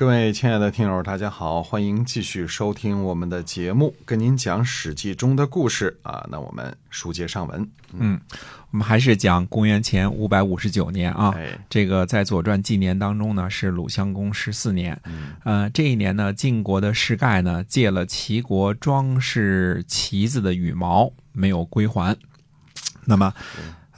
[0.00, 6.26] 各位亲爱的听友，大家好，欢迎继续收听我们的节目，跟您讲《史记》中的故事啊。
[6.30, 8.18] 那我们书接上文，嗯，
[8.70, 11.34] 我们还是讲公元前五百五十九年啊。
[11.36, 14.98] 哎，这个在《左传》纪年当中呢，是鲁襄公十四年。
[15.04, 22.16] 嗯呃，这一年呢，晋国的士盖呢借了齐国装饰旗子的羽毛，没有归还。
[23.04, 23.34] 那么，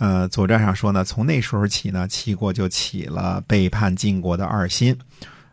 [0.00, 4.98] 呃，《左传》上说呢，从那时候起呢，齐国就起了背叛晋国的二心。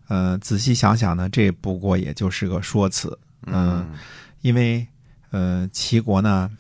[0.09, 3.17] 呃，仔细想想呢，这不过也就是个说辞。
[3.45, 3.88] 嗯，
[4.41, 4.86] 因为
[5.31, 6.52] 呃，齐国呢，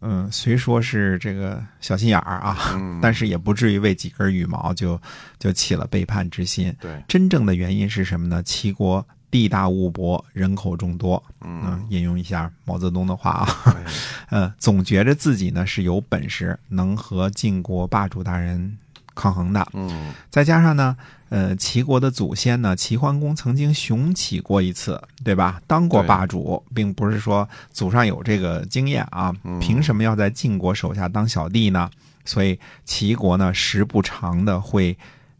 [0.00, 5.00] 嗯、虽说是这个小心眼儿啊，嗯，但是也不至于为几根羽毛就
[5.38, 6.72] 就起了背叛之心。
[6.80, 8.42] 对，真正的原因是什么呢？
[8.42, 11.22] 齐国地大物博，人口众多。
[11.40, 13.84] 嗯嗯，引用一下毛泽东的话啊，哎
[14.30, 18.78] 呃，总觉着自己呢是有本事，能和晋国霸主大人
[19.16, 19.66] 抗衡的。
[19.72, 20.96] 嗯再加上呢，
[21.30, 25.60] 呃，齐国的祖先呢，齐桓公曾经雄起过一次，对吧？
[25.66, 31.90] 当过霸主，并不是说祖上有这个经验啊，嗯凭什么要在晋国手下当小弟呢？
[32.24, 34.96] 所以齐国呢，时不常的会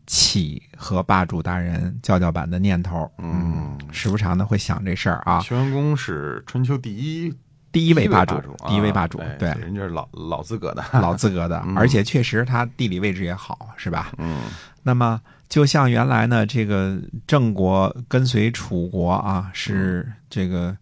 [0.07, 5.41] 起和霸主大人叫叫板的念头，嗯，时不常的会想这事儿啊。
[5.41, 7.35] 齐桓公是春秋第一
[7.73, 11.77] 第一位霸主主，，第一位霸主，对，人家是老老资格的， 老资格的，嗯。
[11.77, 14.13] 而且确实他地理位置也好，是吧？
[14.19, 14.41] 嗯。
[14.83, 20.77] 那么，就像原来呢，这个郑国跟随楚国啊，是这个，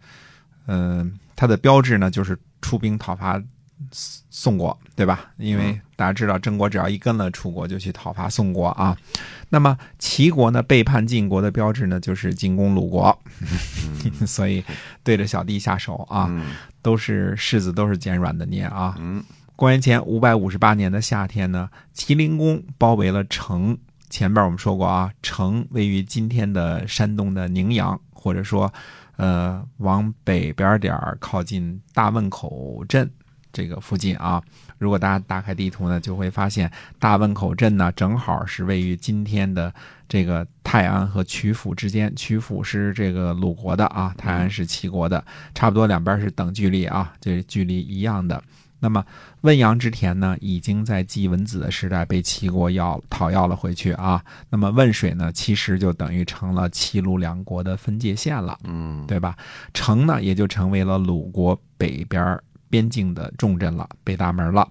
[0.66, 3.42] 嗯、它的标志呢就是出兵讨伐
[3.90, 5.32] 宋国，对吧？
[5.36, 8.96] 因为大家知道，郑国只要一跟了楚国，就去讨伐宋国啊。
[9.48, 13.16] 那么齐国呢，背叛晋国的标志呢，就是进攻鲁国，
[14.26, 14.64] 所以
[15.02, 18.96] 对着小弟下手啊，嗯都是柿子都是捡软的捏啊。
[18.98, 19.22] 嗯
[19.56, 23.78] 公元前五百五十八年的夏天呢，齐灵公包围了城。
[24.10, 28.72] 前边我们说过啊，城位于今天的山东的宁阳，或者说，
[29.16, 33.10] 呃，往北边点儿靠近大汶口镇
[33.54, 34.42] 这个附近啊。
[34.76, 39.72] 如果大家打开地图呢，就会发现大汶口镇呢，正好是位于今天的
[40.06, 42.14] 这个泰安和曲阜之间。
[42.14, 48.42] 曲阜是这个鲁国的啊，泰安是齐国的，差不多两边是等距离啊，这距离一样的。
[48.80, 49.02] 那么
[49.42, 54.22] 汶阳之田呢，已经在季文子的时代被齐国要讨要了回去啊。
[54.50, 59.36] 那么汶水呢，其实就等于成了齐鲁两国的分界线了，嗯对吧？
[59.72, 62.38] 城呢，也就成为了鲁国北边
[62.74, 64.68] 边境的重镇了，北大门了。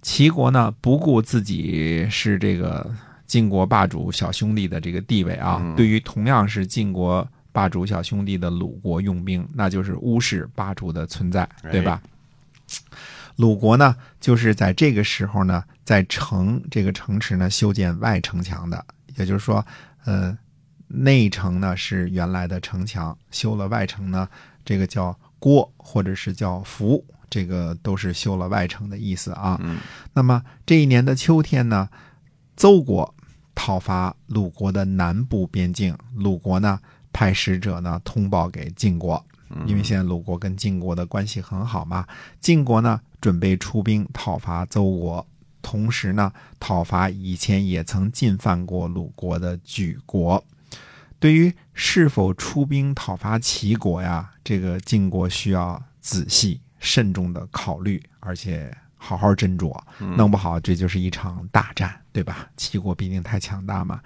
[0.00, 2.90] 齐国呢，不顾自己是这个
[3.26, 12.00] 晋国霸主小兄弟的这个地位啊，嗯对于同样是晋国霸主小兄弟的鲁国用兵，那就是无视霸主的存在，对吧？
[13.36, 18.82] 鲁国呢，就是在这个时候呢，在城这个城池呢修建外城墙的，
[19.16, 19.62] 也就是说，
[20.06, 20.34] 呃，
[20.86, 24.26] 内城呢是原来的城墙，修了外城呢，
[24.64, 29.58] 这个叫郭或者是叫服，这个都是修了外城的意思啊。
[29.62, 29.78] 嗯
[30.12, 31.88] 那么这一年的秋天呢，
[32.56, 33.14] 邹国
[33.54, 36.80] 讨伐鲁国的南部边境，鲁国呢
[37.12, 39.24] 派使者呢通报给晋国，
[39.66, 42.06] 因为现在鲁国跟晋国的关系很好嘛，
[42.40, 45.26] 晋国呢准备出兵讨伐邹国，
[45.60, 50.44] 同时呢讨伐以前也曾进犯过鲁国的莒国。
[51.20, 59.76] 对于是否出兵讨伐齐国呀，这个晋国需要仔细慎重的考虑，而且好好斟酌，
[60.16, 62.48] 弄不好这就是一场大战，对吧？
[62.56, 64.00] 齐国毕竟太强大嘛。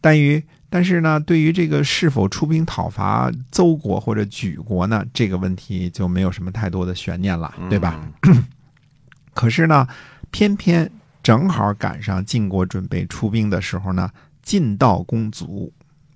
[0.00, 8.00] 但于但是呢，对于这个是否出兵讨伐邹国或者莒国呢，这个问题就没有什么太多的悬念了，对吧？
[9.34, 9.86] 可是呢，
[10.30, 10.90] 偏偏
[11.22, 14.10] 正好赶上晋国准备出兵的时候呢，
[14.42, 15.72] 晋悼公卒，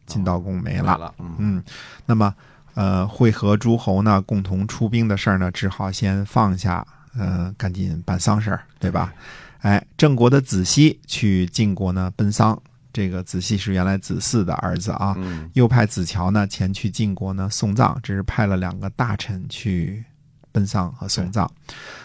[0.06, 0.96] 晋悼公没了。
[0.96, 1.64] 了，嗯嗯，
[2.06, 2.34] 那么
[2.74, 9.12] 呃，会和诸侯呢共同出兵的事儿呢，只好先放下，呃，赶紧办丧事儿，对吧？
[9.60, 12.60] 哎，郑国的子熙去晋国呢奔丧，
[12.92, 20.04] 这个子熙是原来子嗣的儿子啊，嗯又派子乔呢前去晋国呢送葬，这是派了两个大臣去
[20.52, 21.50] 奔丧和送葬。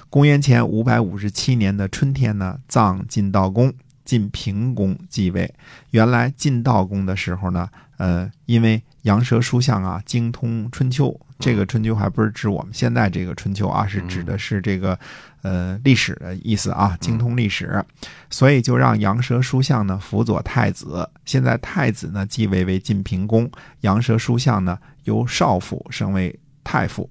[0.09, 3.73] 公元前五百五十七年的春天呢，葬晋悼公，
[4.05, 5.53] 晋平公继位。
[5.91, 11.17] 原来晋悼公的时候呢，呃，因为杨蛇书相啊，精通春秋。
[11.39, 14.99] 这个春秋还不是指我们现在这个春秋啊，是指的是这个
[15.41, 17.81] 呃历史的意思啊，精通历史，
[18.29, 21.09] 所以就让羊舌书相呢辅佐太子。
[21.23, 23.49] 现在太子呢继位为晋平公，
[23.81, 27.09] 羊舌书相呢由少府升为太傅，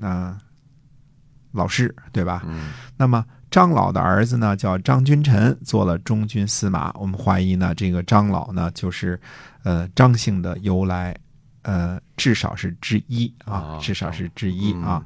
[0.00, 0.38] 啊、
[1.52, 2.42] 老师对吧？
[2.46, 6.92] 嗯那么张老的儿子呢，叫张君臣，做了中军司马。
[6.98, 9.18] 我们怀疑呢，这个张老呢，就是
[9.62, 11.16] 呃张姓的由来，
[11.62, 15.04] 呃，至少是之一啊啊，至少是之一嗯啊。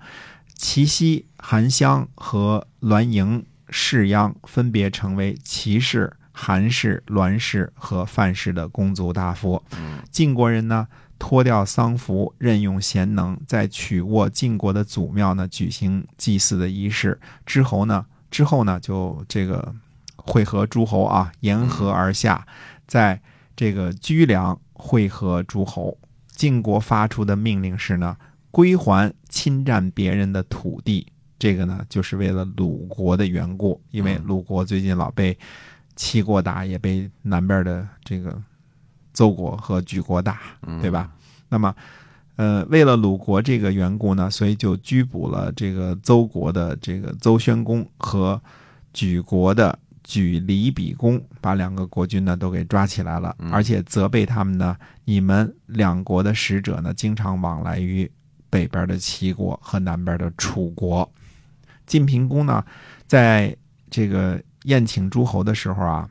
[0.56, 9.62] 祁西、韩湘和栾盈、士鞅分别成为齐氏、韩氏、栾氏和范氏的公族大夫。
[9.76, 10.86] 嗯晋国人呢，
[11.18, 17.18] 脱掉丧服，任用贤能，在曲沃晋国的祖庙呢举行祭祀的仪式。
[17.46, 19.72] 之后呢，之后呢，就这个
[20.16, 22.44] 会合诸侯啊，沿河而下，
[22.88, 23.20] 在
[23.54, 25.96] 这个居梁会合诸侯。
[26.34, 28.16] 晋国发出的命令是呢，
[28.50, 31.06] 归还侵占别人的土地。
[31.38, 35.38] 这个呢，就是为了鲁国的缘故，因为鲁国最近老被
[35.94, 38.40] 齐国打，也被南边的这个
[39.12, 41.10] 邹国和莒国打，嗯，对吧？
[41.48, 41.74] 那么，
[42.36, 48.40] 呃，为了鲁国这个缘故呢，所以就拘捕了这个邹国的这个邹宣公和
[48.94, 58.10] 莒国的莒离比公，把两个国君呢都给抓起来了，嗯而且责备他们呢，你们两国的使者呢，经常往来于
[58.48, 61.08] 北边的齐国和南边的楚国。
[61.86, 62.64] 晋平公呢，
[63.06, 63.54] 在
[63.90, 66.08] 这个宴请诸侯的时候啊，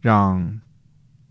[0.00, 0.60] 让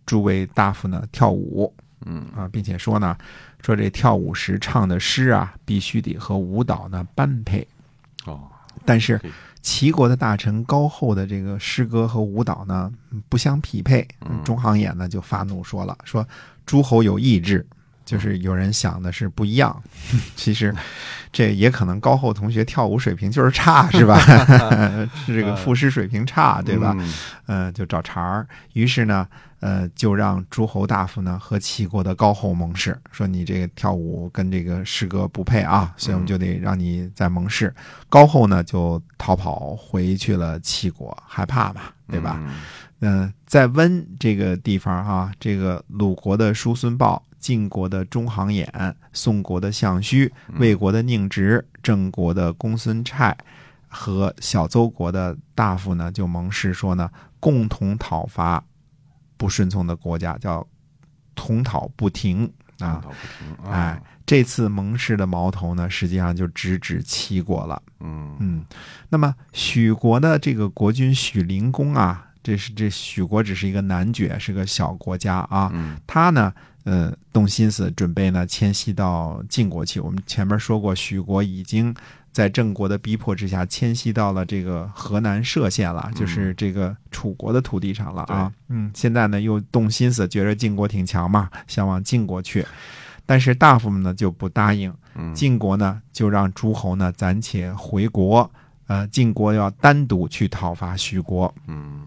[0.06, 1.74] 诸位大夫呢跳舞，
[2.06, 3.16] 嗯啊，并且说呢，
[3.62, 7.68] 说这跳舞时唱的诗啊，必须得和舞蹈呢般配。
[8.26, 8.42] 哦，
[8.86, 9.20] 但是
[9.62, 12.92] 齐国的大臣高厚的这个诗歌和舞蹈呢
[13.30, 16.28] 不相匹配嗯，中行衍呢就发怒说了，说
[16.66, 17.66] 诸侯有意志，
[18.06, 19.82] 就是有人想的是不一样。
[20.36, 20.74] 其实
[21.32, 24.20] 这也可能高后同学跳舞水平就是差，是吧？
[25.26, 26.96] 是这个赋诗水平差，对吧？
[26.98, 27.14] 嗯
[27.46, 28.48] 呃，就找茬儿。
[28.74, 29.28] 于是呢，
[29.62, 37.74] 呃，就让诸侯大夫呢和齐国的高后盟誓，说你这个跳舞跟这个诗歌不配啊，所以我们就得让你再盟誓。
[38.10, 42.38] 高后呢就逃跑回去了齐国，害怕嘛，对吧？？
[42.44, 42.56] 嗯
[43.04, 48.68] 嗯、在温这个地方哈、这个鲁国的叔孙豹、晋国的中行衍、
[49.12, 53.36] 宋国的项须、魏国的宁直、郑国的公孙蔡
[53.88, 57.10] 和小邹国的大夫呢，就盟誓说呢，
[57.40, 58.64] 共同讨伐
[59.42, 60.64] 不顺从的国家，叫
[61.34, 62.46] 同讨不停
[62.78, 63.02] 啊。
[63.04, 67.82] 讨不停啊哎，这次盟誓的矛头呢，实际上就直指齐国了。
[68.02, 68.66] 嗯嗯，
[69.10, 75.72] 那么许国的这个国君许灵公啊，这是这许国只是一个男爵，是个小国家啊。
[75.74, 76.54] 嗯他呢，
[76.84, 80.00] 呃，动心思准备呢迁徙到晋国去。
[80.00, 81.92] 我们前面说过，许国已经
[82.32, 88.52] 在郑国的逼迫之下迁徙到了这个河南涉县了，就是这个楚国的土地上了啊。
[88.70, 92.66] 嗯，现在呢又动心思，觉得晋国挺强嘛，想往晋国去。
[93.26, 98.50] 但是大夫们呢就不答应，嗯晋国呢就让诸侯呢暂且回国，
[98.88, 101.54] 呃，晋国要单独去讨伐徐国。
[101.68, 102.02] 嗯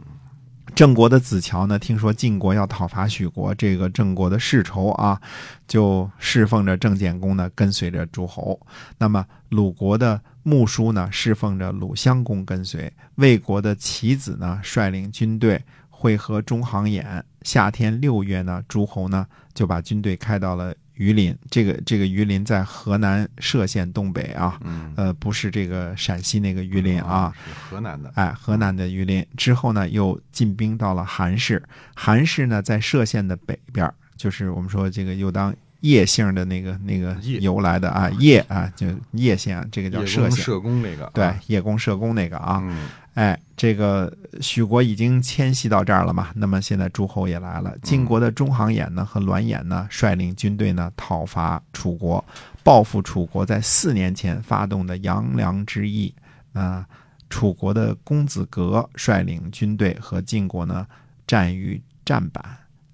[0.74, 5.20] 郑国的子乔呢，听说晋国要讨伐许国，这个郑国的世仇啊，
[5.68, 8.60] 就侍奉着郑简公呢，跟随着诸侯。
[8.98, 17.22] 那么鲁国的穆叔呢，侍奉着鲁襄公跟随；魏国的齐子呢，率领军队会合中行衍。
[17.42, 21.36] 夏天六月呢，诸侯呢就把军队开到了榆林。
[21.50, 31.62] 这个这个榆林在河南涉县东北啊，嗯呃，不是这个陕西那个榆林啊。，是河南的，哎，河南的榆林之后呢，又进兵到了韩氏。
[31.94, 40.22] 韩氏呢，在涉县的北边，就是我们说这个又当叶姓的那个那个由来的啊，叶啊，就叶县，这个叫叶歙县。
[40.22, 44.10] 公社公那个，对啊，叶公社公那个啊，嗯哎，这个
[44.40, 47.76] 许国已经迁徙到这儿了嘛，那么现在诸侯也来了。
[47.82, 52.24] 晋国的中行衍呢和栾衍呢率领军队呢讨伐楚国，
[52.62, 56.14] 报复楚国在四年前发动的杨梁之役。
[56.54, 56.86] 啊、
[57.28, 60.86] 楚国的公子革率领军队和晋国呢
[61.26, 62.42] 战于战板，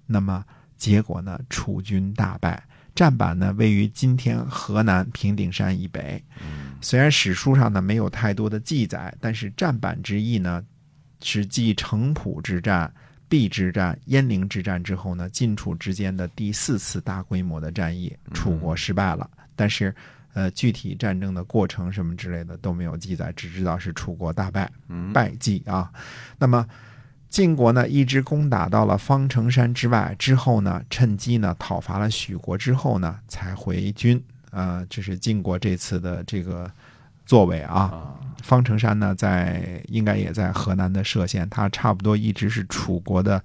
[0.07, 0.43] 那么
[0.75, 2.61] 结果呢楚军大败。
[2.93, 10.63] 战板呢位于今天河南平顶山以北，嗯虽然史书上呢没有太多的记载，但是战板之役呢，
[11.21, 12.91] 是继城濮之战、
[13.29, 19.29] 邲之战、鄢陵之战之后呢，晋楚之间的第四次大规模的战役，楚国失败了。
[19.55, 19.93] 但是，
[20.33, 24.69] 呃，具体战争的过程什么之类的都没有记载，只知道是楚国大败。
[24.89, 25.91] 嗯败绩啊。
[26.39, 26.65] 那么
[27.31, 34.21] 晋国呢一直攻打到了方城山之外之后呢，趁机呢讨伐了许国之后呢，才回军。
[34.51, 36.69] 啊，这是晋国这次的这个
[37.25, 37.73] 作为啊。
[37.73, 43.41] 啊，方城山呢，在应该也在河南的歙县，它差不多一直是楚国的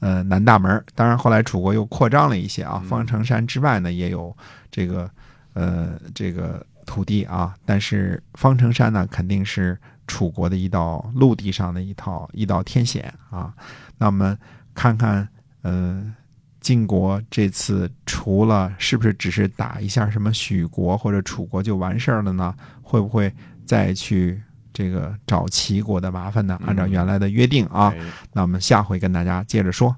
[0.00, 0.84] 呃南大门。
[0.94, 4.36] 当然后来楚国又扩张了一些啊，嗯方城山之外呢也有
[4.70, 5.10] 这个
[5.54, 13.54] 呃这个土地啊，但是方城山呢肯定是楚国的一道陆地上的一套一道天险啊。
[13.98, 14.38] 那我们
[14.74, 15.28] 看看
[15.62, 16.14] 呃。
[16.60, 22.54] 晋国这次除了是不是只是打一下什么许国或者楚国就完事儿了呢？
[22.82, 23.32] 会不会
[23.64, 24.38] 再去
[24.70, 26.58] 这个找齐国的麻烦呢？
[26.60, 29.96] 嗯按照原来的约定啊，哎那我们下回跟大家接着说。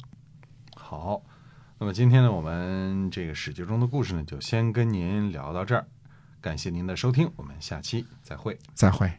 [0.76, 1.20] 好，
[1.80, 5.84] 那么今天呢，我们这个史记中的故事呢，就先跟您聊到这儿。
[6.42, 8.58] 感谢您的收听，我们下期再会。
[8.74, 9.10] 再会。